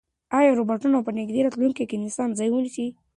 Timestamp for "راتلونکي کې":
1.43-1.95